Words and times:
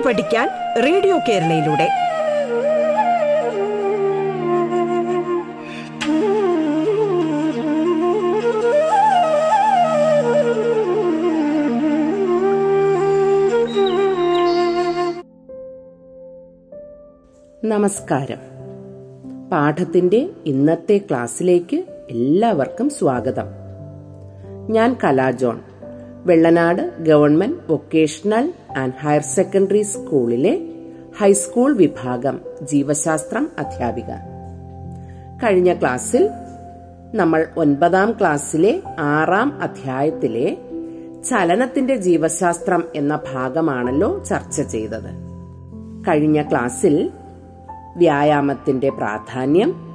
കേട്ടു 0.00 0.08
പഠിക്കാൻ 0.08 0.48
റേഡിയോ 0.84 1.18
കേരളയിലൂടെ. 1.18 1.88
നമസ്കാരം. 17.64 18.38
പാഠത്തിന്റെ 19.52 20.28
ഇന്നത്തെ 20.46 20.98
ക്ലാസ്സിലേക്ക് 20.98 21.76
എല്ലാവർക്കും 22.10 22.90
സ്വാഗതം. 22.90 23.46
ഞാൻ 24.70 24.96
Kala John. 25.04 25.69
Vellanad 26.26 27.02
government 27.02 27.72
vocational 27.72 28.52
and 28.78 28.92
higher 29.00 29.20
secondary 29.20 29.82
സ്കൂളിലെ 29.82 30.68
ഹൈസ്കൂൾ 31.20 31.76
വിഭാഗം 31.76 32.40
ജീവശാസ്ത്രം 32.62 33.50
അധ്യാപിക. 33.58 34.10
കഴിഞ്ഞ 35.42 35.74
ക്ലാസ്സിൽ 35.74 36.30
നമ്മൾ 37.14 37.46
ഒൻപതാം 37.56 38.12
ക്ലാസ്സിലെ 38.12 38.82
ആറാം 38.98 39.62
അധ്യായത്തിലെ 39.62 40.56
ചലനത്തിന്റെ 41.28 41.96
ജീവശാസ്ത്രം 41.96 42.84
എന്ന 42.94 43.20
ഭാഗമാണല്ലോ 43.32 44.24
ചർച്ച 44.24 44.60
ചെയ്തത്. 44.60 45.10
കഴിഞ്ഞ 46.08 46.42
ക്ലാസ്സിൽ 46.42 47.10
വ്യായാമത്തിന്റെ 47.96 48.88
പ്രാധാന്യം 48.88 49.89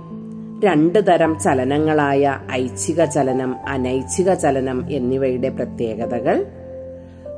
രണ്ട് 0.63 1.07
തരം 1.07 1.39
ചലനങ്ങളായ 1.39 2.39
ഐച്ഛിക 2.51 3.05
ചലനം 3.05 3.55
അനൈച്ഛിക 3.69 4.33
ചലനം 4.33 4.91
എന്നിവയുടെ 4.91 5.49
പ്രത്യേകതകൾ. 5.49 6.45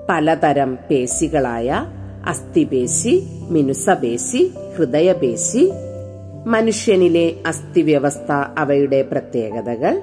പലതരം 0.10 0.78
പേശികളായ 0.90 1.86
അസ്ഥിപേശി 2.28 3.28
മിനുസപേശി 3.50 4.54
ഹൃദയപേശി 4.78 5.72
മനുഷ്യനിലെ 6.46 7.34
അസ്ഥിവ്യവസ്ഥ 7.48 8.32
അവയുടെ 8.58 9.02
പ്രത്യേകതകൾ. 9.02 10.02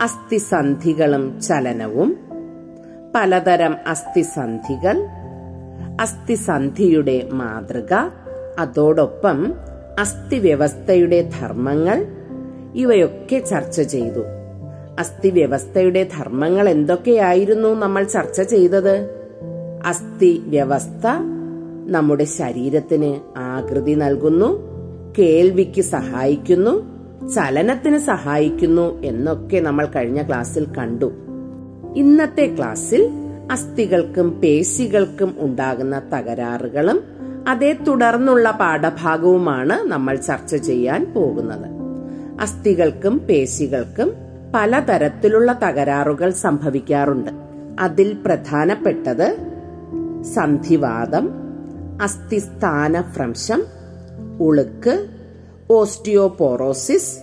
അസ്ഥിസന്ധികളും 0.00 1.40
ചലനവും. 1.40 2.16
പലതരം 3.14 3.76
അസ്ഥിസന്ധികൾ. 3.86 5.06
അസ്ഥിസന്ധിയുടെ 6.00 7.28
മാതൃക. 7.32 7.94
അതോടൊപ്പം 8.58 9.54
അസ്ഥിവ്യവസ്ഥയുടെ 10.00 11.30
ധർമ്മങ്ങൾ 11.40 12.06
ഇവയൊക്കെ 12.74 13.38
ചർച്ച 13.38 13.80
ചെയ്തു. 13.80 14.24
അസ്ഥിവ്യവസ്ഥയുടെ 14.98 16.08
ധർമ്മങ്ങൾ 16.18 16.68
എന്തൊക്കെയായിരുന്നു 16.68 17.68
നമ്മൾ 17.68 18.02
ചർച്ച 18.04 18.40
ചെയ്തത്? 18.42 19.10
അസ്ഥി 19.86 20.42
വ്യവസ്ഥ 20.46 21.06
നമ്മുടെ 21.86 22.24
ശരീരത്തിന് 22.24 23.38
ആകൃതി 23.38 23.92
നൽകുന്നു 23.92 24.58
കേൾവിക്ക് 25.18 25.82
സഹായിക്കുന്നു 25.82 26.94
ചലനത്തിന് 27.28 27.98
സഹായിക്കുന്നു 27.98 29.02
എന്നൊക്കെ 29.02 29.58
നമ്മൾ 29.58 29.86
കഴിഞ്ഞ 29.86 30.22
ക്ലാസ്സിൽ 30.22 30.66
കണ്ടു. 30.78 31.12
ഇന്നത്തെ 31.96 32.54
ക്ലാസ്സിൽ 32.58 33.10
അസ്ഥികൾക്കും 33.52 34.40
പേശികൾക്കും 34.40 35.34
ഉണ്ടാകുന്ന 35.38 36.02
തകരാറുകളും 36.14 37.02
അതേ 37.48 37.72
തുടർന്നുള്ള 37.72 38.50
പാഠഭാഗവുമാണ് 38.50 39.72
നമ്മൾ 39.72 40.16
ചർച്ച 40.16 40.56
ചെയ്യാൻ 40.56 41.12
പോകുന്നത്. 41.16 41.66
അസ്ഥികൾക്കും 42.40 43.18
പേശികൾക്കും 43.18 44.12
പലതരത്തിലുള്ള 44.54 45.52
തകരാറുകൾ 45.52 46.30
സംഭവിക്കാറുണ്ട്. 46.30 47.30
അതിൽ 47.80 48.16
പ്രധാനപ്പെട്ടത് 48.26 49.36
സന്ധിവാദം 50.22 51.30
അസ്ഥിസ്ഥാനഭ്രംശം 52.02 53.64
ഉളുക്ക് 54.40 55.06
ഓസ്റ്റിയോപോറോസിസ് 55.70 57.18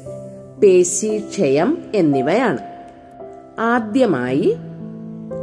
പേശീക്ഷയം 0.64 1.78
എന്നിവയാണ്. 1.96 2.58
ആദ്യമായി 3.60 4.58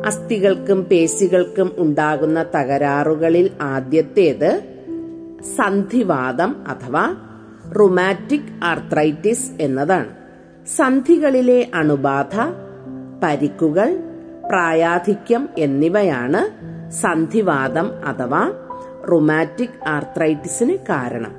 അസ്ഥികൾക്കും 0.07 0.85
പേശികൾക്കും 0.85 1.73
ഉണ്ടാകുന്ന 1.79 2.43
തകരാറുകളിൽ 2.43 3.51
ആദ്യത്തേത് 3.61 4.63
സന്ധിവാദം 5.57 6.65
അഥവാ 6.69 7.15
റുമാറ്റിക് 7.73 8.65
ആർത്രൈറ്റിസ് 8.65 9.51
എന്നതാണ്. 9.61 10.09
സന്ധികളിലെ 10.77 11.71
അണുബാധ 11.75 12.41
പരിക്കുകൾ 13.23 13.97
പ്രായാധിക്യം 14.49 15.49
എന്നിവയാണ് 15.59 16.69
സന്ധിവാദം 16.91 17.91
അഥവാ 18.07 18.53
റുമാറ്റിക് 19.13 19.89
ആർത്രൈറ്റിസിന് 19.89 20.77
കാരണം. 20.89 21.33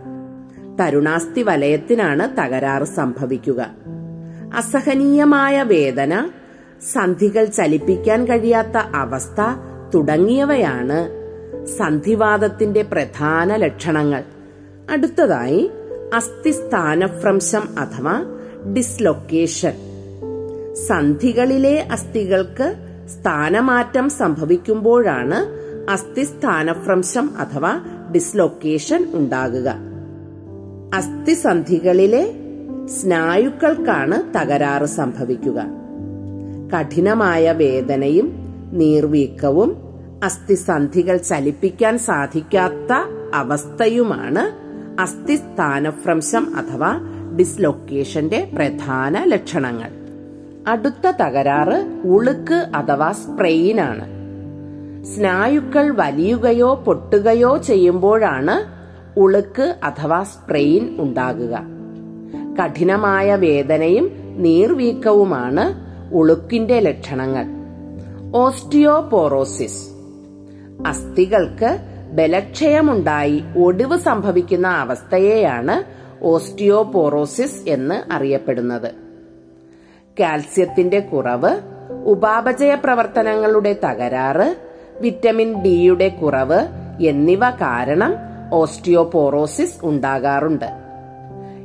തരുണാസ്ഥി 0.77 1.41
വലയത്തിനാണ് 1.41 2.37
തകരാറ് 2.37 2.83
സംഭവിക്കുക. 2.83 3.69
അസഹനീയമായ 4.55 5.63
വേദന 5.63 6.29
സന്ധികൾ 6.81 7.45
ചലിപ്പിക്കാൻ 7.45 8.25
കഴിയാത്ത 8.25 8.77
അവസ്ഥ 8.77 9.41
തുടങ്ങിയവയാണ് 9.93 11.19
സന്ധിവാദത്തിന്റെ 11.77 12.81
പ്രധാന 12.81 13.55
ലക്ഷണങ്ങൾ. 13.55 14.23
അടുത്തതായി 14.89 15.71
അസ്ഥിസ്ഥാനഭ്രംശം 16.13 17.79
അഥവാ 17.79 18.23
ഡിസ്ലൊക്കേഷൻ. 18.73 19.73
സന്ധികളിലെ 20.87 21.87
അസ്ഥികൾക്ക് 21.91 22.75
സ്ഥാനമാറ്റം 23.07 24.09
സംഭവിക്കുമ്പോഴാണ് 24.09 25.45
അസ്ഥിസ്ഥാനഭ്രംശം 25.91 27.37
അഥവാ 27.37 27.79
ഡിസ്ലൊക്കേഷൻ 28.15 29.07
ഉണ്ടാകുക. 29.13 29.75
അസ്ഥിസന്ധികളിലെ 30.93 32.33
സ്നായുക്കൾക്കാണ് 32.87 34.37
തകരാറ് 34.37 34.85
സംഭവിക്കുക. 34.85 35.78
കഠിനമായ 36.75 37.51
വേദനയും 37.51 38.33
നീർവീക്കവും 38.73 39.77
അസ്ഥിസന്ധികൾ 40.23 41.17
ചലിപ്പിക്കാൻ 41.17 41.97
സാധിക്കാത്ത 41.97 42.93
അവസ്ഥയുമാണ് 43.33 44.69
അസ്ഥിസ്ഥാനഭ്രംശം 45.01 46.55
അഥവാ 46.55 46.99
ഡിസ്ലൊക്കേഷന്റെ 47.39 48.51
പ്രധാന 48.55 49.23
ലക്ഷണങ്ങൾ. 49.23 49.91
അടുത്ത 50.67 51.11
തകരാറ് 51.11 52.07
ഉളുക്ക് 52.07 52.53
അഥവാ 52.53 53.11
സ്പ്രെയിനാണ്. 53.11 54.05
സ്നായുക്കൾ 55.05 55.89
വലിയുകയോ 55.89 56.73
പൊട്ടുകയോ 56.73 57.57
ചെയ്യുമ്പോഴാണ് 57.57 58.79
ഉളുക്ക് 59.19 59.75
അഥവാ 59.83 60.23
സ്പ്രെയിൻ 60.23 60.95
ഉണ്ടാകുക. 60.99 61.61
കഠിനമായ 62.61 63.35
വേദനയും 63.35 64.11
നീർവീക്കവുമാണ് 64.37 65.88
ഉളുക്കിന്റെ 66.13 66.79
ലക്ഷണങ്ങൾ. 66.79 67.45
ഓസ്റ്റിയോപോറോസിസ്. 68.35 69.89
അസ്ഥികൾക്ക് 70.87 71.77
ബലക്ഷയമുണ്ടായി 72.13 73.43
ഒടിവ് 73.57 73.97
സംഭവിക്കുന്ന 73.97 74.67
അവസ്ഥയെയാണ് 74.67 75.83
ഓസ്റ്റിയോപോറോസിസ് 76.23 77.69
എന്ന് 77.69 78.13
അറിയപ്പെടുന്നത്. 78.13 78.91
കാൽസ്യത്തിന്റെ 80.19 80.99
കുറവ് 80.99 81.59
ഉപാപചയ 82.05 82.75
പ്രവർത്തനങ്ങളുടെ 82.75 83.79
തകരാറ് 83.85 84.55
വിറ്റമിൻ 85.01 85.61
ഡിയുടെ 85.61 86.09
കുറവ് 86.09 86.59
എന്നിവ 87.03 87.49
കാരണം 87.49 88.15
ഓസ്റ്റിയോപോറോസിസ് 88.53 89.75
ഉണ്ടാകാറുണ്ട്. 89.83 90.65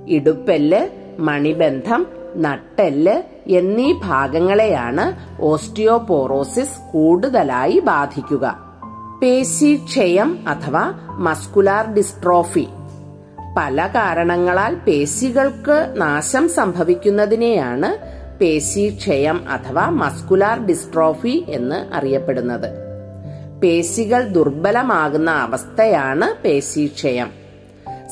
ഇടുപ്പെല്ല് 0.09 0.89
മണിബന്ധം 1.19 2.07
നട്ടെല്ല് 2.37 3.23
എന്നീ 3.47 3.93
ഭാഗങ്ങളെയാണ് 4.05 5.37
ഓസ്റ്റിയോപോറോസിസ് 5.43 6.93
കൂടുതലായി 6.93 7.81
ബാധിക്കുക. 7.81 8.75
പേശിക്ഷയം 9.23 10.45
അഥവാ 10.49 10.93
മസ്കുലാർ 11.09 11.95
ഡിസ്ട്രോഫി. 11.95 12.67
പല 13.59 13.87
കാരണങ്ങളാൽ 13.87 14.75
പേശികൾക്ക് 14.75 15.95
നാശം 15.97 16.49
സംഭവിക്കുന്നതിനെയാണ് 16.49 18.15
പേശിക്ഷയം 18.39 19.45
അഥവാ 19.51 19.89
മസ്കുലാർ 19.89 20.67
ഡിസ്ട്രോഫി 20.67 21.45
എന്ന് 21.49 21.95
അറിയപ്പെടുന്നത്. 21.95 22.85
പേശികൾ 23.61 24.29
ദുർബലമാകുന്ന 24.29 25.31
അവസ്ഥയാണ് 25.31 26.43
പേശിക്ഷയം. 26.43 27.31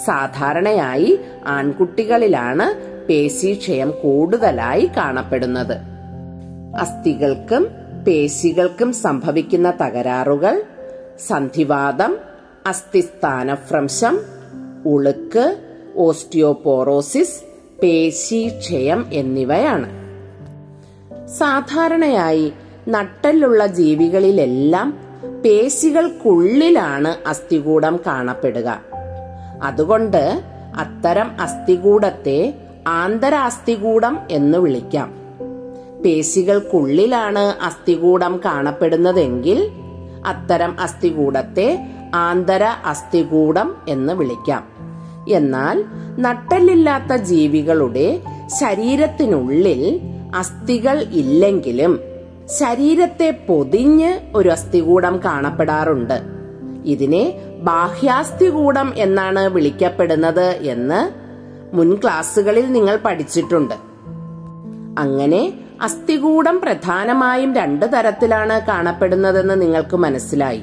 സാധാരണയായി 0.04 1.20
ആൺകുട്ടികളിലാണ് 1.46 2.91
പേശിക്ഷയം 3.08 3.94
കൂടുതലായി 4.02 4.90
കാണപ്പെടുന്നത്. 4.96 5.76
അസ്ഥികൾക്കും 6.78 7.66
പേശികൾക്കും 8.06 8.92
സംഭവിക്കുന്ന 8.92 9.70
തകരാറുകൾ 9.70 10.62
സന്ധിവാദം 11.26 12.16
അസ്ഥിസ്ഥാനഭ്രംശം 12.66 14.18
ഉളുക്ക് 14.86 15.56
ഓസ്റ്റിയോപോറോസിസ് 15.96 17.42
പേശീക്ഷയം 17.82 19.06
എന്നിവയാണ്. 19.12 20.02
സാധാരണയായി 21.28 22.52
നട്ടലുള്ള 22.88 23.66
ജീവികളിലെല്ലാം 23.66 24.98
പേശികൾക്കുള്ളിലാണ് 25.44 27.28
അസ്ഥികൂടം 27.28 28.00
കാണപ്പെടുക. 28.06 28.80
അതുകൊണ്ട് 29.62 30.42
അത്തരം 30.76 31.30
അസ്ഥികൂടത്തെ 31.40 32.54
ആന്തരാസ്ഥികൂടം 32.86 34.18
എന്ന് 34.30 34.58
വിളിക്കാം. 34.58 35.14
പേശികൾക്കുള്ളിലാണ് 36.04 37.64
അസ്ഥികൂടം 37.64 38.40
കാണപ്പെടുന്നതെങ്കിൽ 38.44 39.70
അത്തരം 40.26 40.80
അസ്ഥികൂടത്തെ 40.80 41.86
ആന്തര 42.14 42.62
അസ്ഥികൂടം 42.62 43.74
എന്ന് 43.88 44.12
വിളിക്കാം. 44.12 44.64
എന്നാൽ 45.32 45.84
നട്ടല്ലില്ലാത്ത 46.18 47.16
ജീവികളുടെ 47.16 48.20
ശരീരത്തിനുള്ളിൽ 48.60 50.00
അസ്ഥികൾ 50.34 51.02
ഇല്ലെങ്കിലും 51.02 52.00
ശരീരത്തെ 52.46 53.44
പൊതിഞ്ഞ് 53.48 54.18
ഒരു 54.34 54.48
അസ്ഥികൂടം 54.48 55.20
കാണപ്പെടാറുണ്ട്. 55.24 56.22
ഇതിനെ 56.84 57.40
ബാഹ്യാസ്ഥികൂടം 57.62 58.92
എന്നാണ് 58.96 59.48
വിളിക്കപ്പെടുന്നത് 59.48 60.58
എന്ന് 60.60 61.21
മുൻ 61.72 61.94
ക്ലാസ്സുകളിൽ 61.94 62.72
നിങ്ങൾ 62.72 62.98
പഠിച്ചിട്ടുണ്ട്. 63.04 63.74
അങ്ങനെ 64.98 65.52
അസ്ഥികൂടം 65.82 66.60
പ്രധാനമായും 66.60 67.54
രണ്ട് 67.54 67.86
തരത്തിലാണ് 67.92 68.60
കാണപ്പെടുന്നതെന്ന് 68.66 69.62
നിങ്ങൾക്ക് 69.62 69.96
മനസ്സിലായി. 69.96 70.62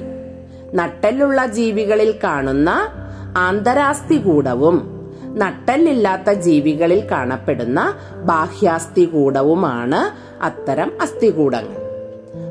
നട്ടലുള്ള 0.74 1.46
ജീവികളിൽ 1.46 2.14
കാണുന്ന 2.24 2.88
ആന്തരാസ്ഥികൂടവും 3.36 5.00
നട്ടല്ലില്ലാത്ത 5.24 6.30
ജീവികളിൽ 6.30 7.10
കാണപ്പെടുന്ന 7.10 7.94
ബാഹ്യാസ്ഥികൂടവുമാണ് 8.24 10.10
അത്തരം 10.44 10.92
അസ്ഥികൂടങ്ങൾ. 11.02 11.76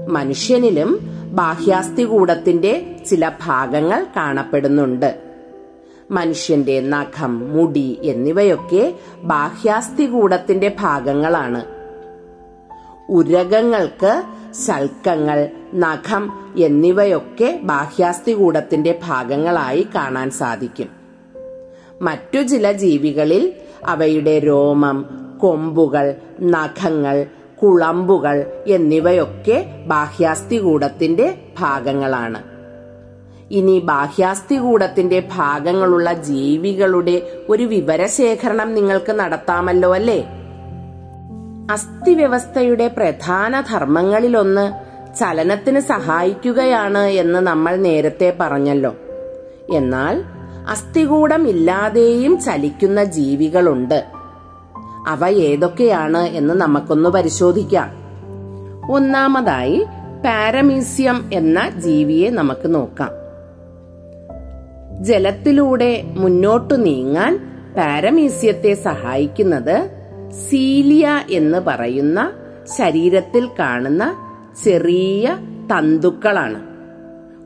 മനുഷ്യനിലും 0.10 1.00
ബാഹ്യാസ്ഥികൂടത്തിന്റെ 1.32 2.96
ചില 3.10 3.32
ഭാഗങ്ങൾ 3.46 4.06
കാണപ്പെടുന്നുണ്ട്. 4.18 5.29
മനുഷ്യന്റെ 6.12 6.80
നഖം 6.80 7.54
മുടി 7.54 8.00
എന്നിവയൊക്കെ 8.04 8.94
ബാഹ്യാസ്ഥികൂടത്തിന്റെ 9.22 10.76
ഭാഗങ്ങളാണ്. 10.80 11.66
ഉരകങ്ങൾക്ക് 13.10 14.24
ശൽക്കങ്ങൾ 14.68 15.50
നഖം 15.76 16.54
എന്നിവയൊക്കെ 16.58 17.60
ബാഹ്യാസ്ഥികൂടത്തിന്റെ 17.64 19.00
ഭാഗങ്ങളായി 19.04 19.88
കാണാൻ 19.96 20.30
സാധിക്കും. 20.30 20.90
മറ്റു 22.02 22.42
ചില 22.42 22.72
ജീവികളിൽ 22.72 23.54
അവയുടെ 23.86 24.40
രോമം 24.40 25.06
കൊമ്പുകൾ 25.42 26.16
നഖങ്ങൾ 26.42 27.26
കുളമ്പുകൾ 27.64 28.64
എന്നിവയൊക്കെ 28.68 29.84
ബാഹ്യാസ്ഥികൂടത്തിന്റെ 29.88 31.42
ഭാഗങ്ങളാണ്. 31.60 32.59
ഇനി 33.52 33.80
ബാഹ്യാസ്ഥികൂടത്തിന്റെ 33.80 35.24
ഭാഗങ്ങളുള്ള 35.36 36.14
ജീവികളുടെ 36.14 37.22
ഒരു 37.50 37.64
വിവരശേഖരണം 37.64 38.74
നിങ്ങൾക്ക് 38.74 39.12
നടത്താമല്ലോ 39.12 39.96
അല്ലേ? 39.96 40.28
അസ്ഥിവ്യവസ്ഥയുടെ 41.72 42.88
പ്രധാന 42.88 43.62
ധർമ്മങ്ങളിലൊന്ന് 43.62 44.74
ചലനത്തിന് 45.20 45.80
സഹായിക്കുകയാണ് 45.80 46.98
എന്ന് 46.98 47.40
നമ്മൾ 47.40 47.76
നേരത്തെ 47.76 48.38
പറഞ്ഞല്ലോ. 48.40 48.96
എന്നാൽ 49.74 50.24
അസ്ഥികൂടം 50.70 51.50
ഇല്ലാതെയും 51.50 52.42
ചലിക്കുന്ന 52.42 53.04
ജീവികളുണ്ട്. 53.04 54.06
അവ 55.08 55.28
ഏതൊക്കെയാണ് 55.28 56.18
എന്ന് 56.18 56.54
നമുക്കൊന്ന് 56.54 57.10
പരിശോധിക്കാം. 57.10 57.90
ഒന്നാമതായി 58.92 59.86
പാരമീസിയം 60.26 61.30
എന്ന 61.34 61.70
ജീവിയെ 61.70 62.30
നമുക്ക് 62.30 62.76
നോക്കാം. 62.76 63.19
ജലത്തിലൂടെ 65.02 66.04
മുന്നോട്ടു 66.18 66.74
നീങ്ങാൻ 66.74 67.40
പാരമീസ്യത്തെ 67.78 68.74
സഹായിക്കുന്നത് 68.74 69.90
സീലിയ 70.50 71.10
എന്ന് 71.30 71.58
പറയുന്ന 71.58 72.32
ശരീരത്തിൽ 72.78 73.50
കാണുന്ന 73.60 74.04
ചെറിയ 74.64 75.38
തന്തുക്കളാണ്. 75.72 76.60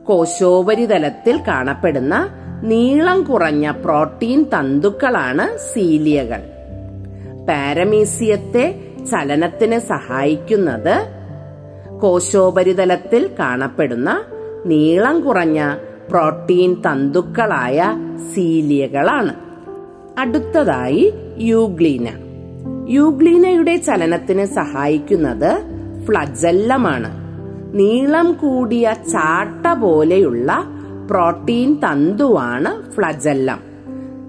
കോശോപരിതലത്തിൽ 0.04 1.40
കാണപ്പെടുന്ന 1.48 2.28
നീളം 2.62 3.22
കുറഞ്ഞ 3.22 3.70
പ്രോട്ടീൻ 3.70 4.42
തന്തുക്കളാണ് 4.42 5.58
സീലിയകൾ. 5.58 6.42
പാരമീസിയത്തെ 7.48 8.74
ചലനത്തിന് 9.10 9.78
സഹായിക്കുന്നത് 9.78 10.94
കോശോപരിതലത്തിൽ 12.00 13.30
കാണപ്പെടുന്ന 13.38 14.24
നീളം 14.66 15.20
കുറഞ്ഞ 15.20 15.76
പ്രോട്ടീൻ 16.10 16.74
തന്തുക്കളായ 16.74 17.94
സീലിയകളാണ്. 18.34 19.34
അടുത്തതായി 20.18 21.12
യൂഗ്ലീന. 21.38 22.08
യൂഗ്ലീനയുടെ 22.88 23.76
ചലനത്തിന് 23.76 24.44
സഹായിക്കുന്നത് 24.44 25.62
ഫ്ലജല്ലമാണ്. 26.06 27.10
നീളം 27.74 28.32
കൂടിയ 28.32 28.94
ചാട്ട 29.12 29.72
പോലെയുള്ള 29.72 30.64
പ്രോട്ടീൻ 31.10 31.74
തന്തുവാണ് 31.74 32.92
ഫ്ലജല്ലം. 32.92 33.60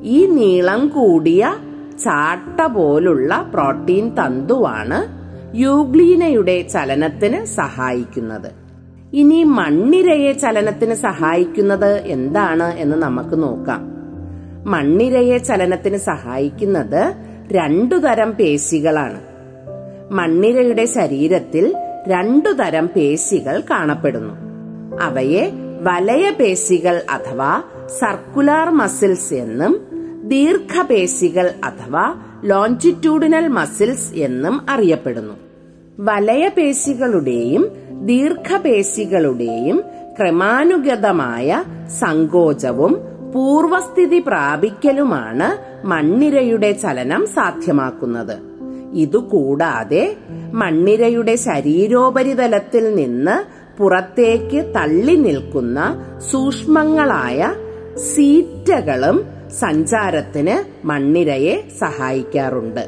ഈ 0.04 0.26
നീളം 0.26 0.88
കൂടിയ 0.88 1.56
ചാട്ട 2.04 2.62
പോലുള്ള 2.62 3.52
പ്രോട്ടീൻ 3.54 4.10
തന്തുവാണ് 4.10 5.26
യൂഗ്ലീനയുടെ 5.58 6.62
ചലനത്തിന് 6.62 7.46
സഹായിക്കുന്നത്. 7.46 8.65
ഇനി 9.14 9.44
മണ്ണിരയെ 9.44 10.32
ചലനത്തിന് 10.32 10.94
സഹായിക്കുന്നത് 10.94 11.96
എന്താണ് 11.96 12.74
എന്ന് 12.74 12.98
നമുക്ക് 12.98 13.44
നോക്കാം. 13.44 13.92
മണ്ണിരയെ 14.66 15.38
ചലനത്തിന് 15.38 15.98
സഹായിക്കുന്നത് 15.98 17.14
രണ്ടു 17.52 17.96
തരം 17.96 18.32
പേശികളാണ്. 18.32 19.22
മണ്ണിരയുടെ 20.12 20.86
ശരീരത്തിൽ 20.86 21.76
രണ്ടു 22.08 22.50
തരം 22.50 22.90
പേശികൾ 22.96 23.62
കാണപ്പെടുന്നു. 23.70 24.34
അവയെ 25.02 25.52
വലയ 25.82 26.30
പേശികൾ 26.30 27.02
അഥവാ 27.10 27.64
സർക്കുലാർ 28.00 28.70
മസിൽസ് 28.70 29.34
എന്നും 29.34 29.82
ദീർഘപേശികൾ 30.24 31.52
അഥവാ 31.64 32.16
ലോഞ്ചിറ്റ്യൂഡിനൽ 32.44 33.48
മസിൽസ് 33.48 34.14
എന്നും 34.14 34.70
അറിയപ്പെടുന്നു. 34.70 35.34
വലയ 36.00 36.36
വലയപേശികളുടെയും 36.36 37.85
ദീർഘപേശികളുടെയും 38.06 39.84
ക്രമാനുഗതമായ 40.20 41.64
സങ്കോചവും 41.88 42.94
പൂർവസ്ഥിതി 43.34 44.20
പ്രാപിക്കലുമാണ് 44.20 45.48
മണ്ണിരയുടെ 45.86 46.72
ചലനം 46.72 47.26
സാധ്യമാക്കുന്നത്. 47.26 48.36
ഇതുകൂടാതെ 48.94 50.18
മണ്ണിരയുടെ 50.54 51.36
ശരീരോപരിതലത്തിൽ 51.36 52.96
നിന്ന് 52.96 53.36
പുറത്തേക്ക് 53.78 54.74
തള്ളി 54.76 55.16
നിൽക്കുന്ന 55.16 55.80
സൂക്ഷ്മങ്ങളായ 56.32 57.56
സീറ്റകളും 58.16 59.18
സഞ്ചാരത്തിന് 59.60 60.88
മണ്ണിരയെ 60.88 61.56
സഹായിക്കാറുണ്ട്. 61.80 62.86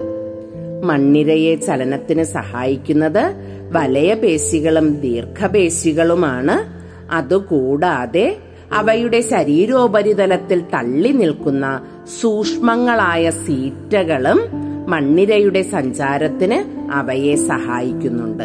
മണ്ണിരയെ 0.83 1.55
ചലനത്തിന് 1.55 2.24
സഹായിക്കുന്നത് 2.24 3.24
വലയപേശികളും 3.71 5.01
ദീർഘപേശികളുമാണ്. 5.01 6.77
അതുകൂടാതെ 7.12 8.38
അവയുടെ 8.74 9.21
ശരീരോപരിതലത്തിൽ 9.21 10.59
തള്ളി 10.59 11.09
നിൽക്കുന്ന 11.09 11.86
സൂക്ഷ്മങ്ങളായ 12.21 13.29
സീറ്റകളും 13.29 14.39
മണ്ണിരയുടെ 14.88 15.62
സഞ്ചാരത്തിന് 15.62 16.91
അവയെ 16.91 17.36
സഹായിക്കുന്നുണ്ട്. 17.36 18.43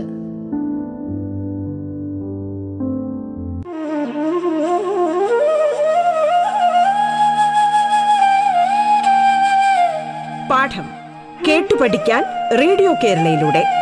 പാഠം 10.50 10.84
കേട്ടു 11.48 11.74
പഠിക്കാൻ 11.74 12.24
റേഡിയോ 12.60 12.94
കേരളയിലൂടെ. 13.04 13.81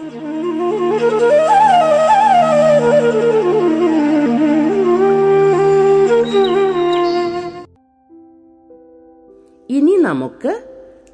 നമുക്ക് 10.11 10.61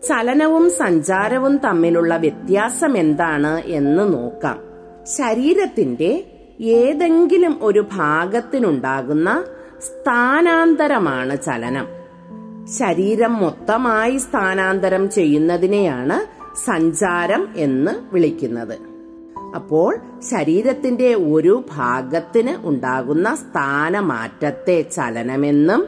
ചലനവും 0.07 0.71
സഞ്ചാരവും 0.71 1.57
തമ്മിലുള്ള 1.57 2.17
വ്യത്യാസം 2.17 2.97
എന്താണ് 2.97 3.61
എന്ന് 3.65 4.13
നോക്കാം. 4.13 4.57
ശരീരത്തിന്റെ 5.17 6.23
ഏതെങ്കിലും 6.59 7.59
ഒരു 7.61 7.85
ഭാഗത്തിനുണ്ടാകുന്ന 7.93 9.43
സ്ഥാനാന്തരമാണ് 9.79 11.37
ചലനം. 11.45 11.87
ശരീരം 12.77 13.33
മൊത്തമായി 13.37 14.17
സ്ഥാനാന്തരം 14.17 15.09
ചെയ്യുന്നതിനെയാണ് 15.09 16.17
സഞ്ചാരം 16.65 17.47
എന്ന് 17.55 17.91
വിളിക്കുന്നത്. 18.13 18.77
അപ്പോൾ 19.55 19.95
ശരീരത്തിന്റെ 20.29 21.13
ഒരു 21.13 21.63
ഭാഗത്തിന് 21.71 22.67
ഉണ്ടാകുന്ന 22.67 23.35
സ്ഥാനമാറ്റത്തെ 23.35 24.81
ചലനമെന്നും 24.81 25.87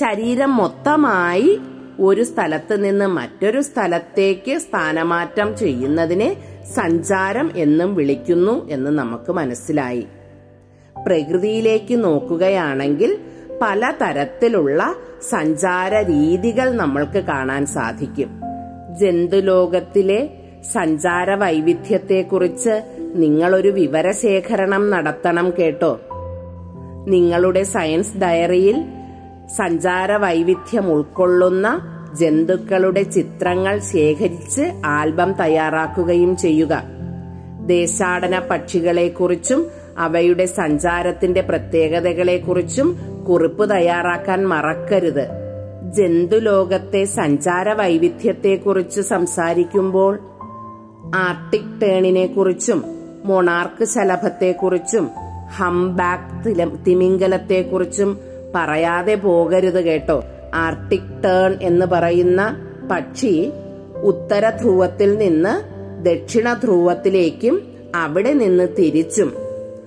ശരീരം 0.00 0.56
മൊത്തമായി 0.56 1.60
ഒരു 2.00 2.24
സ്ഥലത്ത് 2.24 2.84
നിന്ന് 2.84 3.06
മറ്റൊരു 3.06 3.60
സ്ഥലത്തേക്ക് 3.60 4.58
സ്ഥാനമാറ്റം 4.58 5.56
ചെയ്യുന്നതിനെ 5.56 6.36
സഞ്ചാരം 6.74 7.50
എന്നും 7.56 7.94
വിളിക്കുന്നു 7.94 8.68
എന്ന് 8.70 8.90
നമുക്ക് 8.90 9.32
മനസ്സിലായി. 9.32 10.06
പ്രകൃതിയിലേക്ക് 11.06 12.04
നോക്കുകയാണെങ്കിൽ 12.04 13.18
പല 13.62 13.92
തരത്തിലുള്ള 14.02 14.94
സഞ്ചാര 15.30 15.94
രീതികൾ 15.94 16.70
നമ്മൾക്ക് 16.70 17.18
കാണാൻ 17.18 17.66
സാധിക്കും. 17.66 18.40
ജന്തുലോകത്തിലെ 19.00 20.30
സഞ്ചാര 20.72 21.34
വൈവിധ്യത്തെക്കുറിച്ച് 21.34 22.82
നിങ്ങളൊരു 23.14 23.68
വിവരശേഖരണം 23.68 24.90
നടത്തണം 24.90 25.52
കേട്ടോ. 25.58 26.00
നിങ്ങളുടെ 27.08 27.62
സയൻസ് 27.62 28.16
ഡയറിയിൽ 28.16 28.84
സഞ്ചാര 29.56 30.12
വൈവിധ്യം 30.12 30.92
ഉൾക്കൊള്ളുന്ന 30.92 31.80
ജന്തുക്കളുടെ 32.20 33.02
ചിത്രങ്ങൾ 33.02 33.78
ശേഖരിച്ച് 33.78 34.82
ആൽബം 34.84 35.32
തയ്യാറാക്കുകയും 35.32 36.36
ചെയ്യുക. 36.36 36.82
ദേശാടന 37.66 38.38
പക്ഷികളെക്കുറിച്ചും 38.38 39.66
അവയുടെ 39.98 40.46
സഞ്ചാരത്തിന്റെ 40.46 41.40
പ്രത്യേകതകളെക്കുറിച്ചും 41.40 42.98
കുറിപ്പ് 43.28 43.70
തയ്യാറാക്കാൻ 43.70 44.48
മറക്കരുത്. 44.48 45.28
ജന്തുലോകത്തെ 45.94 47.04
സഞ്ചാര 47.04 47.72
വൈവിധ്യത്തെക്കുറിച്ച് 47.72 49.00
സംസാരിക്കുമ്പോൾ 49.00 50.18
ആർട്ടിക് 51.14 51.82
ടേണിനെ 51.82 52.26
കുറിച്ചും 52.26 52.84
മൊണാർക്ക് 53.24 53.84
ശലഭത്തെക്കുറിച്ചും 53.84 55.10
ഹംബാക്ക് 55.56 56.68
തിമിംഗലത്തെക്കുറിച്ചും 56.86 58.18
പറയാതെ 58.54 59.14
പോകരുത് 59.14 59.84
കേട്ടോ. 59.84 60.24
ആർട്ടിക് 60.54 61.22
ടേൺ 61.24 61.58
എന്ന് 61.62 61.86
പറയുന്ന 61.86 62.56
പക്ഷി 62.90 63.52
ഉത്തര 64.02 64.50
ധ്രുവത്തിൽ 64.50 65.18
നിന്ന് 65.18 65.80
ദക്ഷിണ 66.04 66.52
ധ്രുവത്തിലേക്കും 66.52 67.62
അവിടെ 67.94 68.32
നിന്ന് 68.32 68.68
തിരിച്ചും 68.78 69.32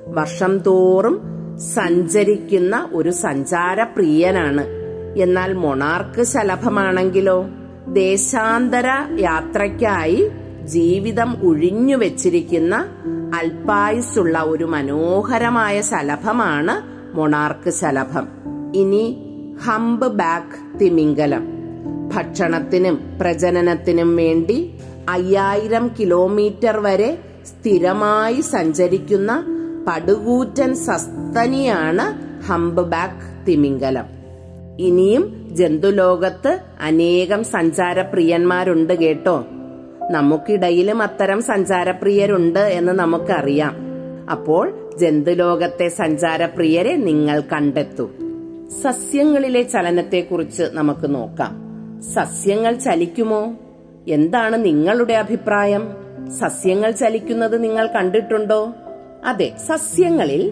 വർഷം 0.07 0.57
തോറും 0.57 1.21
സഞ്ചരിക്കുന്ന 1.57 2.89
ഒരു 2.93 3.09
സഞ്ചാരപ്രിയനാണ്. 3.09 4.65
എന്നാൽ 5.17 5.53
മൊണാർക്ക് 5.53 6.23
ശലഭമാണെങ്കിലോ? 6.23 7.45
ദേശാന്തര 7.87 8.85
യാത്രയ്ക്കായി 9.19 10.31
ജീവിതം 10.63 11.47
ഒഴിഞ്ഞു 11.47 11.95
വെച്ചിരിക്കുന്ന 11.95 12.85
അൽപായുസുള്ള 13.35 14.39
ഒരു 14.39 14.63
മനോഹരമായ 14.63 15.81
ശലഭമാണ് 15.81 16.75
മൊണാർക്ക് 17.17 17.69
ശലഭം. 17.69 18.43
ഇനി 18.75 19.29
ഹംബ് 19.65 20.07
ബാക്ക് 20.07 20.79
തിമിംഗലം. 20.79 21.47
ഭക്ഷണത്തിനും 22.15 22.99
പ്രജനനത്തിനും 23.21 24.15
വേണ്ടി 24.15 24.73
അയ്യായിരം 25.09 25.91
കിലോമീറ്റർ 25.99 26.79
വരെ 26.79 27.17
സ്ഥിരമായി 27.45 28.41
സഞ്ചരിക്കുന്ന 28.41 29.45
പടുകൂറ്റൻ 29.87 30.75
സസ്തനിയാണ് 30.75 32.33
ഹംബ് 32.45 32.81
ബാക്ക് 32.81 33.45
തിമിംഗലം. 33.45 34.05
ഇനിയും 34.79 35.49
ജന്തുലോകത്ത് 35.51 36.59
അനേകം 36.81 37.43
സഞ്ചാരപ്രിയന്മാരുണ്ട് 37.43 38.93
കേട്ടോ. 38.93 39.45
നമുക്കിടയിലും 40.09 41.01
അത്തരം 41.01 41.41
സഞ്ചാരപ്രിയരുണ്ട് 41.41 42.59
എന്ന് 42.59 42.91
നമുക്കറിയാം. 42.91 43.75
അപ്പോൾ 44.31 44.91
ജന്തുലോകത്തെ 44.97 45.87
സഞ്ചാരപ്രിയരെ 45.87 46.95
നിങ്ങൾ 46.95 47.43
കണ്ടെത്തും. 47.53 48.22
സസ്യങ്ങളിലെ 48.81 49.63
ചലനത്തെക്കുറിച്ച് 49.63 50.63
നമുക്ക് 50.71 51.15
നോക്കാം. 51.15 51.63
സസ്യങ്ങൾ 52.01 52.73
ചലിക്കുമോ? 52.73 53.55
എന്താണ് 54.07 54.65
നിങ്ങളുടെ 54.65 55.13
അഭിപ്രായം? 55.13 55.87
സസ്യങ്ങൾ 56.39 56.91
ചലിക്കുന്നത് 56.91 57.63
നിങ്ങൾ 57.63 57.87
കണ്ടിട്ടുണ്ടോ? 57.87 58.73
അതെ 59.25 59.51
സസ്യങ്ങളിൽ 59.67 60.51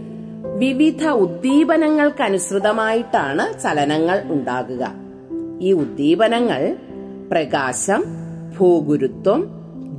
വിവിധ 0.58 1.08
ഉദ്ദീപനങ്ങൾക്കനുസൃതമായിട്ടാണ് 1.08 3.64
ചലനങ്ങൾ 3.64 4.22
ഉണ്ടാകുക. 4.26 4.92
ഈ 5.62 5.72
ഉദ്ദീപനങ്ങൾ 5.72 6.78
പ്രകാശം 7.32 8.04
ഭൂഗുരുത്വം 8.58 9.50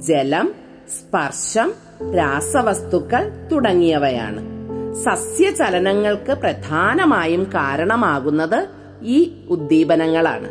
ജലം 0.09 0.55
സ്പർശം 0.99 1.73
രാസവസ്തുക്കൾ 2.17 3.31
തുടങ്ങിയവയാണ്. 3.53 4.52
സസ്യചലനങ്ങൾക്ക് 4.95 6.33
പ്രധാനമായും 6.33 7.45
കാരണമാകുന്നത് 7.45 8.69
ഈ 9.03 9.47
ഉദ്ദീപനങ്ങളാണ്. 9.51 10.49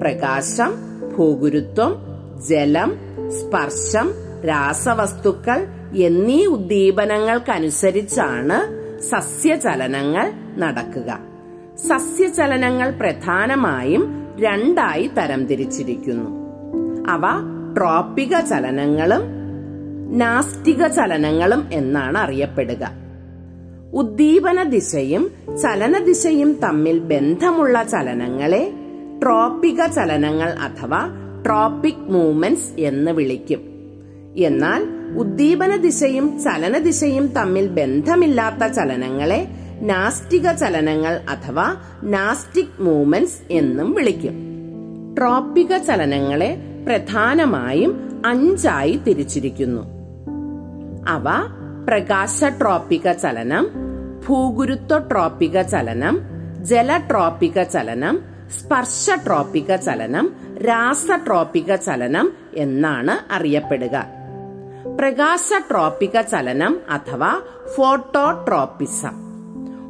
പ്രകാശം 0.00 0.74
ഭൂഗുരുത്വം 1.16 1.96
ജലം 2.48 2.96
സ്പർശം 3.30 4.14
രാസവസ്തുക്കൾ 4.48 5.66
എന്നീ 5.96 6.46
ഉദ്ദീപനങ്ങൾക്കനുസരിച്ചാണ് 6.46 8.78
സസ്യചലനങ്ങൾ 9.00 10.32
നടക്കുക. 10.56 11.18
സസ്യചലനങ്ങൾ 11.76 12.90
പ്രധാനമായും 12.90 14.26
രണ്ടായി 14.40 15.06
തരംതിരിച്ചിരിക്കുന്നു. 15.06 16.30
അവ 17.08 17.22
ട്രോപ്പിക 17.76 18.40
ചലനങ്ങളും 18.40 19.38
നാസ്റ്റിക 20.18 20.86
ചലനങ്ങളും 20.86 21.68
എന്നാണ് 21.72 22.18
അറിയപ്പെടുക. 22.18 23.07
ഉദ്ദീപന 23.92 24.62
ദിശയും 24.62 25.30
ചലനദിശയും 25.62 26.52
തമ്മിൽ 26.52 26.98
ബന്ധമുള്ള 26.98 27.82
ചലനങ്ങളെ 27.82 28.72
ട്രോപ്പിക 29.22 29.86
ചലനങ്ങൾ 29.86 30.48
അഥവാ 30.48 31.10
ട്രോപ്പിക് 31.46 32.10
മൂവ്മെന്റ്സ് 32.10 32.80
എന്ന് 32.80 33.10
വിളിക്കും. 33.10 33.60
എന്നാൽ 34.36 34.86
ഉദ്ദീപന 35.18 35.76
ദിശയും 35.76 36.40
ചലനദിശയും 36.42 37.26
തമ്മിൽ 37.26 37.68
ബന്ധമില്ലാത്ത 37.68 38.72
ചലനങ്ങളെ 38.72 39.48
നാസ്റ്റിക 39.80 40.52
ചലനങ്ങൾ 40.52 41.20
അഥവാ 41.28 41.76
നാസ്റ്റിക് 42.02 42.82
മൂവ്മെന്റ്സ് 42.82 43.52
എന്നും 43.52 43.94
വിളിക്കും. 43.94 44.34
ട്രോപ്പിക 45.18 45.76
ചലനങ്ങളെ 45.76 46.58
പ്രധാനമായും 46.86 48.22
അഞ്ചായി 48.26 49.00
തിരിച്ചിരിക്കുന്നു. 49.06 49.82
അവ 51.08 51.24
പ്രകാശ 51.88 52.44
ട്രോപ്പിക 52.44 53.12
ചലനം 53.12 53.70
ഭൂഗുരുത്വ 54.26 54.98
ട്രോപ്പിക 54.98 55.62
ചലനം 55.62 56.20
ജല 56.60 56.96
ട്രോപ്പിക 56.96 57.62
ചലനം 57.62 58.20
സ്പർശ 58.50 59.10
ട്രോപ്പിക 59.26 59.76
ചലനം 59.76 60.36
രാസ 60.56 61.06
ട്രോപ്പിക 61.26 61.74
ചലനം 61.74 62.32
എന്നാണ് 62.54 63.32
അറിയപ്പെടുക. 63.32 64.06
പ്രകാശ 64.98 65.50
ട്രോപ്പിക 65.70 66.20
ചലനം 66.20 66.80
അഥവാ 66.90 67.40
ഫോട്ടോട്രോപ്പിസം. 67.76 69.14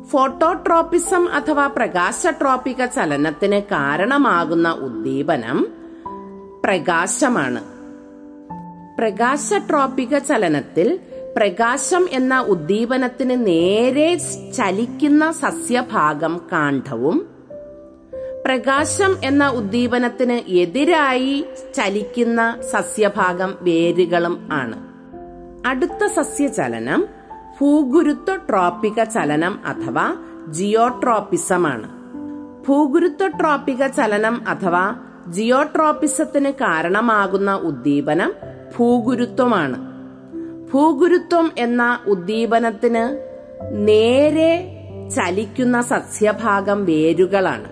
ഫോട്ടോട്രോപ്പിസം 0.05 1.29
അഥവാ 1.29 1.67
പ്രകാശ 1.67 2.27
ട്രോപ്പിക 2.27 2.85
ചലനത്തിന് 2.85 3.61
കാരണമാകുന്ന 3.61 4.71
ഉദ്ദീപനം 4.71 5.67
പ്രകാശമാണ്. 6.65 7.61
പ്രകാശ 8.99 9.55
ട്രോപ്പിക 9.55 10.19
ചലനത്തിൽ 10.19 11.01
പ്രകാശം 11.39 12.07
എന്ന 12.11 12.41
ഉദ്ദീപനത്തിന് 12.41 13.47
നേരെ 13.47 14.15
ചലിക്കുന്ന 14.57 15.31
സസ്യഭാഗം 15.31 16.41
കാണ്ഡവും 16.53 17.27
പ്രകാശം 18.45 19.17
എന്ന 19.25 19.49
ഉദ്ദീപനത്തിന് 19.49 20.33
എതിരായി 20.33 21.45
ചലിക്കുന്ന 21.75 22.61
സസ്യഭാഗം 22.73 23.55
വേരുകളും 23.61 24.49
ആണ്. 24.53 24.77
അടുത്ത 25.67 26.07
സസ്യചലനം 26.07 27.07
ഭൂഗുരുത്വ 27.61 28.37
ട്രോപ്പിക 28.37 29.05
ചലനം 29.05 29.61
അഥവാ 29.67 30.17
ജിയോട്രോപ്പിസമാണ് 30.49 31.89
ഭൂഗുരുത്വ 32.69 33.27
ട്രോപ്പിക 33.27 33.87
ചലനം 33.87 34.49
അഥവാ 34.49 34.97
ജിയോട്രോപ്പിസത്തിന് 35.29 36.53
കാരണമാകുന്ന 36.53 37.55
ഉദ്ദീപനം 37.55 38.33
ഭൂഗുരുത്വമാണ്. 38.79 39.88
ഭൂഗുരുത്വം 40.73 41.51
എന്ന 41.59 42.01
ഉദ്ദീപനത്തിന് 42.07 43.25
നേരെ 43.71 44.75
ചലിക്കുന്ന 45.17 45.81
സസ്യഭാഗം 45.81 46.85
വേരുകളാണ്. 46.85 47.69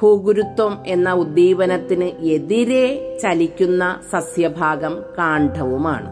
ഭൂഗുരുത്വം 0.00 0.78
എന്ന 0.86 1.12
ഉദ്ദീപനത്തിന് 1.12 2.04
എതിരെ 2.04 3.18
ചലിക്കുന്ന 3.22 4.00
സസ്യഭാഗം 4.12 5.02
കാണ്ഡവുമാണ്. 5.18 6.10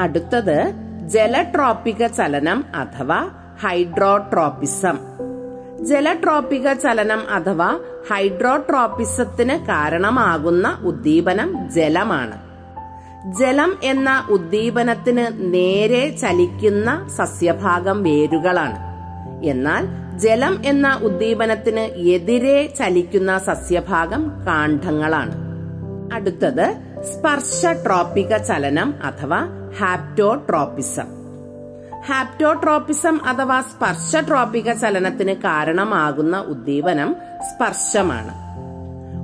അടുത്തത് 0.00 0.72
ജലട്രോപിക 1.06 2.06
ചലനം 2.06 2.64
അഥവാ 2.74 3.30
ഹൈഡ്രോട്രോപിസം. 3.62 4.98
ജലട്രോപിക 5.84 6.72
ചലനം 6.72 7.22
അഥവാ 7.30 7.80
ഹൈഡ്രോട്രോപ്പിസത്തിന് 8.10 9.66
കാരണമാകുന്ന 9.66 10.78
ഉദ്ദീപനം 10.84 11.70
ജലമാണ്. 11.70 12.49
ജലം 13.26 13.78
എന്ന 13.82 14.26
ഉദ്ദീപനത്തിന് 14.30 15.54
നേരെ 15.54 16.16
ചലിക്കുന്ന 16.16 17.08
സസ്യഭാഗം 17.16 18.02
വേരുകളാണ്. 18.02 18.78
എന്നാൽ 19.44 19.86
ജലം 20.18 20.62
എന്ന 20.64 21.00
ഉദ്ദീപനത്തിന് 21.02 21.80
എതിരെ 21.80 22.74
ചലിക്കുന്ന 22.78 23.38
സസ്യഭാഗം 23.38 24.44
കാണ്ഡങ്ങളാണ്. 24.46 25.34
അടുത്തത് 26.12 26.74
സ്പർശ 27.02 27.66
ട്രോപ്പിക 27.66 28.36
ചലനം 28.36 28.94
അഥവാ 29.04 29.48
ഹാപ്റ്റോട്രോപ്പിസം 29.80 31.20
ഹാപ്റ്റോട്രോപ്പിസം 32.08 33.24
അഥവാ 33.24 33.60
സ്പർശട്രോപ്പിക 33.60 34.72
ചലനത്തിന് 34.72 35.34
കാരണമാകുന്ന 35.34 36.38
ഉദ്ദീപനം 36.38 37.16
സ്പർശമാണ്. 37.50 38.49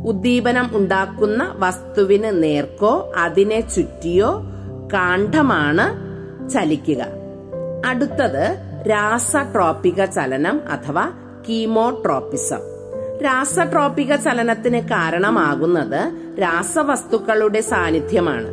ഉദ്ദീപനം 0.06 0.70
ഉണ്ടാക്കുന്ന 0.72 1.54
വസ്തുവിന് 1.58 2.42
നേർക്കോ 2.42 3.12
അതിനെ 3.16 3.60
ചുറ്റിയോ 3.60 4.42
കാണ്ഡമാണ് 4.92 5.86
ചലിക്കുക. 6.48 7.04
അടുത്തത് 7.86 8.56
രാസട്രോപിക 8.90 10.04
ചലനം 10.04 10.60
അഥവാ 10.70 11.10
കീമോട്രോപ്പിസം 11.48 12.58
രാസട്രോപിക 13.24 14.16
ചലനത്തിന് 14.16 14.80
കാരണമാകുന്നത് 14.80 16.12
രാസവസ്തുക്കളുടെ 16.42 17.60
സാന്നിധ്യമാണ്. 17.60 18.48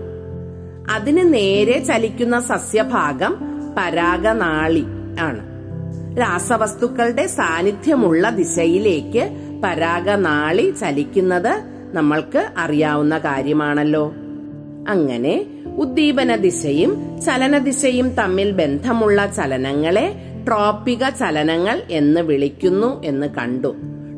അതിന് 0.92 1.34
നേരെ 1.34 1.80
ചലിക്കുന്ന 1.80 2.40
സസ്യഭാഗം 2.40 3.38
പരാഗനാളി 3.78 4.84
ആണ്. 5.20 5.54
രാസവസ്തുക്കളുടെ 6.20 7.28
സാന്നിധ്യമുള്ള 7.28 8.30
ദിശയിലേക്ക് 8.30 9.43
പരാഗനാളി 9.64 10.74
ചലിക്കുന്നത് 10.82 11.64
നമ്മൾക്ക് 11.94 12.50
അറിയാവുന്ന 12.58 13.18
കാര്യമാണല്ലോ. 13.18 14.14
അങ്ങനെ 14.88 15.46
ഉദ്ദീപന 15.76 16.36
ദിശയും 16.36 17.22
ചലനദിശയും 17.22 18.10
തമ്മിൽ 18.10 18.52
ബന്ധമുള്ള 18.52 19.32
ചലനങ്ങളെ 19.36 20.16
ട്രോപ്പിക 20.48 21.10
ചലനങ്ങൾ 21.10 21.82
എന്ന് 21.92 22.22
വിളിക്കുന്നു 22.22 23.04
എന്ന് 23.04 23.28
കണ്ടു. 23.28 23.76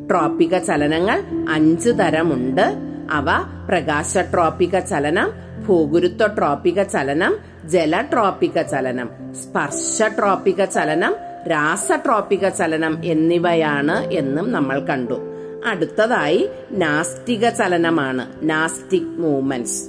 ട്രോപ്പിക 0.09 0.57
ചലനങ്ങൾ 0.57 1.23
അഞ്ചു 1.49 1.89
തരമുണ്ട്. 1.89 2.75
അവ 3.11 3.25
പ്രകാശ 3.69 4.17
ട്രോപ്പിക 4.17 4.79
ചലനം 4.79 5.31
ഭൂഗുരുത്വ 5.67 6.27
ട്രോപ്പിക 6.27 6.83
ചലനം 6.83 7.35
ജല 7.65 8.01
ട്രോപ്പിക 8.01 8.61
ചലനം 8.61 9.09
സ്പർശ 9.33 10.01
ട്രോപ്പിക 10.01 10.65
ചലനം 10.65 11.15
രാസ 11.51 11.91
ട്രോപ്പിക 11.91 12.47
ചലനം 12.49 13.05
എന്നിവയാണ് 13.05 14.11
എന്നും 14.11 14.51
നമ്മൾ 14.51 14.79
കണ്ടു. 14.79 15.34
അടുത്തതായി 15.65 16.49
നാസ്റ്റിക 16.71 17.49
ചലനമാണ് 17.49 18.49
നാസ്റ്റിക് 18.49 19.03
മൂവ്മെന്റ്സ്. 19.03 19.83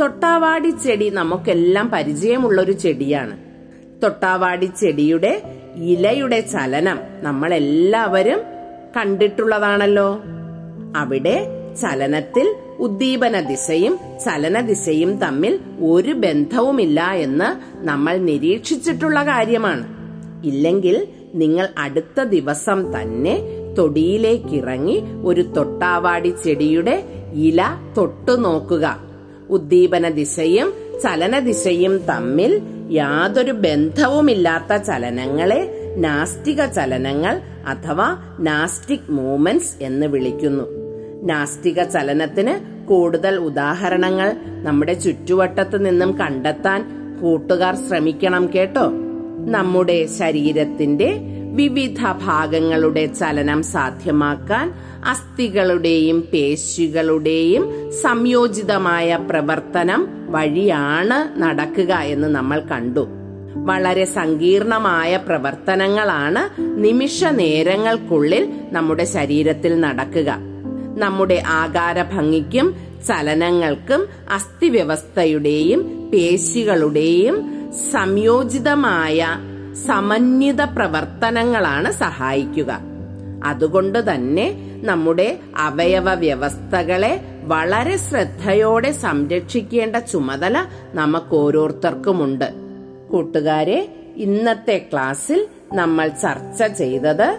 തൊട്ടാവാടി 0.00 0.70
ചെടി 0.70 1.10
നമുക്കെല്ലാം 1.10 1.90
പരിചയമുള്ള 1.90 2.62
ഒരു 2.62 2.72
ചെടിയാണ്. 2.72 3.36
തൊട്ടാവാടി 4.02 4.70
ചെടിയുടെ 4.80 5.42
ഇലയുടെ 5.76 6.40
ചലനം 6.40 6.98
നമ്മൾ 7.22 7.54
എല്ലാവരും 7.54 8.40
കണ്ടിട്ടുള്ളതാണല്ലോ. 8.96 10.22
അവിടെ 10.96 11.46
ചലനത്തിൽ 11.80 12.54
ഉദ്ദീപന 12.78 13.40
ദിശയും 13.40 13.98
ചലന 14.24 14.60
ദിശയും 14.60 15.18
തമ്മിൽ 15.18 15.60
ഒരു 15.82 16.12
ബന്ധവുമില്ല 16.12 17.10
എന്ന് 17.12 17.76
നമ്മൾ 17.86 18.16
നിരീക്ഷിച്ചിട്ടുള്ള 18.16 19.24
കാര്യമാണ്. 19.24 19.94
ഇല്ലെങ്കിൽ 20.46 21.08
നിങ്ങൾ 21.34 21.68
അടുത്ത 21.78 22.22
ദിവസം 22.22 23.02
തന്നെ 23.02 23.53
തൊടിയിലേക്കിറങ്ങി 23.78 25.02
ഒരു 25.24 25.40
തൊട്ടാവാടി 25.40 26.34
ചെടിയുടെ 26.44 27.04
ഇല 27.34 27.64
തൊട്ടു 27.96 28.32
നോക്കുക. 28.32 28.96
ഉദ്ദീപന 29.50 30.08
ദിശയും 30.08 30.72
ചലനദിശയും 31.02 31.98
തമ്മിൽ 31.98 32.62
യാതൊരു 32.90 33.52
ബന്ധവുമില്ലാത്ത 33.52 34.82
ചലനങ്ങളെ 34.82 35.80
നാസ്റ്റിക 35.96 36.66
ചലനങ്ങൾ 36.66 37.40
അഥവാ 37.66 38.36
നാസ്റ്റിക് 38.40 39.10
മൂവ്മെന്റ്സ് 39.10 39.74
എന്ന് 39.80 40.06
വിളിക്കുന്നു. 40.06 40.64
നാസ്റ്റിക 41.22 41.82
ചലനത്തിന് 41.82 42.84
കൂടുതൽ 42.86 43.36
ഉദാഹരണങ്ങൾ 43.36 44.36
നമ്മുടെ 44.62 44.92
ചുറ്റുവട്ടത്ത് 44.92 45.86
നിന്നും 45.86 46.18
കണ്ടെത്താൻ 46.18 47.04
കൂട്ടുകാർ 47.22 47.76
ശ്രമിക്കണം 47.76 48.50
കേട്ടോ. 48.54 48.90
നമ്മുടെ 49.46 50.06
ശരീരത്തിന്റെ 50.06 51.33
വിവിധ 51.54 52.12
ഭാഗങ്ങളുടെ 52.22 53.06
ചലനം 53.06 53.62
സാധ്യമാക്കാൻ 53.62 54.74
അസ്ഥികളുടെയും 55.04 56.20
പേശികളുടെയും 56.20 57.92
സംയോജിതമായ 58.02 59.16
പ്രവർത്തനം 59.16 60.08
വഴിയാണ് 60.28 61.42
നടക്കുക 61.42 61.92
എന്ന് 61.94 62.28
നമ്മൾ 62.28 62.60
കണ്ടു. 62.60 63.04
വളരെ 63.56 64.04
സങ്കീർണമായ 64.04 65.16
പ്രവർത്തനങ്ങളാണ് 65.16 66.42
നിമിഷ 66.60 67.24
നേരങ്ങൾക്കുള്ളിൽ 67.24 68.52
നമ്മുടെ 68.72 69.04
ശരീരത്തിൽ 69.04 69.80
നടക്കുക. 69.80 70.30
നമ്മുടെ 70.98 71.42
ആകാര 71.46 72.02
ഭംഗിക്കും 72.02 72.74
ചലനങ്ങൾക്കും 73.08 74.08
അസ്ഥിവ്യവസ്ഥയുടെയും 74.32 76.10
പേശികളുടെയും 76.12 77.36
സംയോജിതമായ 77.92 79.26
സമന്വിത 79.74 80.62
പ്രവർത്തനങ്ങളാണ് 80.62 81.90
സഹായിക്കുക. 81.90 82.78
അതുകൊണ്ട് 83.44 84.14
തന്നെ 84.14 84.54
നമ്മുടെ 84.82 85.38
അവയവ 85.56 86.14
വ്യവസ്ഥകളെ 86.14 87.20
വളരെ 87.42 87.96
ശ്രദ്ധയോടെ 87.96 88.92
സംരക്ഷിക്കേണ്ട 88.92 89.96
ചുമതല 89.96 90.64
നമുക്ക് 90.94 91.34
ഓരോരുത്തർക്കുമുണ്ട് 91.34 92.54
കൂട്ടുകാരെ 93.10 93.88
ഇന്നത്തെ 94.16 94.86
ക്ലാസ്സിൽ 94.92 95.48
നമ്മൾ 95.72 96.08
ചർച്ച 96.08 96.62
ചെയ്തത് 96.62 97.38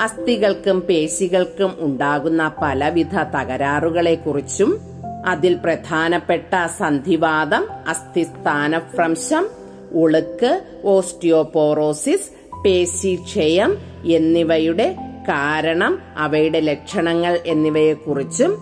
അസ്ഥികൾക്കും 0.00 0.80
പേശികൾക്കും 0.80 1.72
ഉണ്ടാകുന്ന 1.78 2.52
പലവിധ 2.62 3.18
തകരാറുകളെ 3.18 4.14
കുറിച്ചും 4.14 4.78
അതിൽ 5.26 5.54
പ്രധാനപ്പെട്ട 5.54 6.66
സന്ധിവാദം 6.66 7.68
അസ്ഥിസ്ഥാനഭ്രംശം 7.88 9.63
ഉളുക്ക് 9.94 10.50
ഓസ്റ്റിയോപോറോസിസ് 10.84 12.30
പേശിക്ഷയം 12.64 13.72
എന്നിവയുടെ 14.08 14.88
കാരണം 15.28 15.92
അവയുടെ 16.16 16.60
ലക്ഷണങ്ങൾ 16.60 17.38
എന്നിവയെക്കുറിച്ചും 17.46 18.52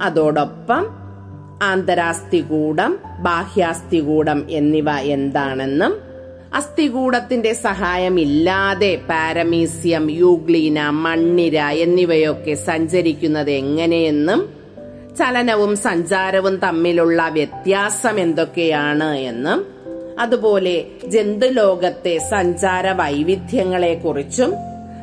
അതോടൊപ്പം 0.00 0.84
ആന്തരാസ്ഥികൂടം 1.62 2.92
ബാഹ്യാസ്ഥികൂടം 3.18 4.46
എന്നിവ 4.50 4.90
എന്താണെന്നും 5.08 5.92
അസ്ഥികൂടത്തിന്റെ 6.54 7.52
സഹായമില്ലാതെ 7.62 8.90
പാരമീസിയം 9.08 10.10
യൂഗ്ലീന 10.14 10.88
മണ്ണിര 10.96 11.60
എന്നിവയൊക്കെ 11.76 12.54
സഞ്ചരിക്കുന്നത് 12.64 13.50
എങ്ങനെയെന്നും 13.52 14.40
ചലനവും 15.18 15.76
സഞ്ചാരവും 15.76 16.54
തമ്മിലുള്ള 16.58 17.28
വ്യത്യാസം 17.28 18.20
എന്തൊക്കെയാണ് 18.20 19.14
എന്നും 19.24 19.60
അതുപോലെ 20.22 20.84
ജന്തുലോകത്തെ 21.06 22.18
സഞ്ചാര 22.18 22.92
വൈവിധ്യങ്ങളെക്കുറിച്ചും 22.92 24.54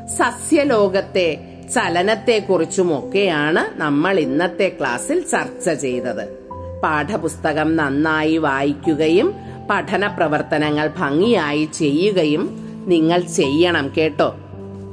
സസ്യലോകത്തെ 0.07 1.37
ചലനത്തെക്കുറിച്ചുമൊക്കെയാണ് 1.75 3.81
നമ്മൾ 3.81 4.19
ഇന്നത്തെ 4.19 4.77
ക്ലാസ്സിൽ 4.79 5.21
ചർച്ച 5.21 5.69
ചെയ്തത്. 5.69 6.39
പാഠപുസ്തകം 6.83 7.75
നന്നായി 7.75 8.37
വായിക്കുകയും 8.37 9.33
പഠന 9.69 10.07
പ്രവർത്തനങ്ങൾ 10.07 10.91
ഭംഗിയായി 10.97 11.69
ചെയ്യുകയും 11.73 12.65
നിങ്ങൾ 12.87 13.19
ചെയ്യണം 13.19 13.91
കേട്ടോ. 13.97 14.35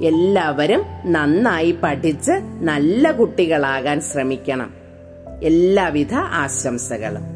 എല്ലാവരും 0.03 0.83
നന്നായി 1.05 1.79
പഠിച്ച് 1.83 2.33
നല്ല 2.43 3.11
കുട്ടികളാകാൻ 3.11 4.01
ശ്രമിക്കണം. 4.01 4.75
എല്ലാവിധ 5.43 6.15
ആശംസകളും. 6.15 7.36